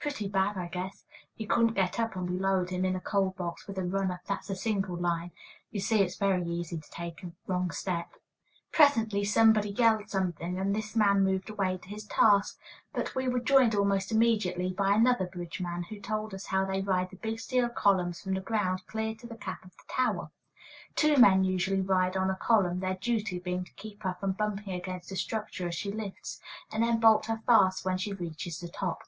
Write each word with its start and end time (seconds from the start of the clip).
"Pretty 0.00 0.26
bad, 0.26 0.56
I 0.56 0.68
guess. 0.68 1.04
He 1.34 1.44
couldn't 1.44 1.74
get 1.74 2.00
up, 2.00 2.16
and 2.16 2.30
we 2.30 2.38
lowered 2.38 2.70
him 2.70 2.82
in 2.86 2.96
a 2.96 3.00
coal 3.00 3.34
box 3.36 3.66
with 3.68 3.76
a 3.76 3.84
runner; 3.84 4.22
that's 4.26 4.48
a 4.48 4.56
single 4.56 4.96
line. 4.96 5.32
You 5.70 5.80
see, 5.80 6.00
it's 6.00 6.16
very 6.16 6.48
easy 6.48 6.78
to 6.78 6.90
take 6.90 7.22
a 7.22 7.32
wrong 7.46 7.70
step." 7.70 8.08
[Illustration: 8.08 8.22
RIDING 8.22 8.48
UP 8.48 8.48
ON 8.48 8.48
AN 8.48 8.48
EIGHTEEN 8.48 8.72
TON 8.72 8.72
COLUMN.] 8.72 9.12
Presently 9.12 9.24
somebody 9.26 9.68
yelled 9.68 10.10
something, 10.34 10.58
and 10.58 10.74
this 10.74 10.96
man 10.96 11.22
moved 11.24 11.50
away 11.50 11.76
to 11.76 11.88
his 11.90 12.04
task; 12.06 12.58
but 12.94 13.14
we 13.14 13.28
were 13.28 13.38
joined 13.38 13.74
almost 13.74 14.10
immediately 14.10 14.72
by 14.72 14.94
another 14.94 15.26
bridge 15.26 15.60
man, 15.60 15.82
who 15.82 16.00
told 16.00 16.32
us 16.32 16.46
how 16.46 16.64
they 16.64 16.80
ride 16.80 17.10
the 17.10 17.16
big 17.16 17.38
steel 17.38 17.68
columns 17.68 18.22
from 18.22 18.32
the 18.32 18.40
ground 18.40 18.80
clear 18.86 19.14
to 19.16 19.26
the 19.26 19.36
cap 19.36 19.62
of 19.62 19.72
the 19.72 19.84
tower. 19.90 20.30
Two 20.94 21.18
men 21.18 21.44
usually 21.44 21.82
ride 21.82 22.16
on 22.16 22.30
a 22.30 22.36
column, 22.36 22.80
their 22.80 22.94
duty 22.94 23.38
being 23.38 23.62
to 23.62 23.74
keep 23.74 24.04
her 24.04 24.16
from 24.18 24.32
bumping 24.32 24.72
against 24.72 25.10
the 25.10 25.16
structure 25.16 25.68
as 25.68 25.74
she 25.74 25.92
lifts, 25.92 26.40
and 26.72 26.82
then 26.82 26.98
bolt 26.98 27.26
her 27.26 27.42
fast 27.44 27.84
when 27.84 27.98
she 27.98 28.14
reaches 28.14 28.58
the 28.58 28.68
top. 28.68 29.02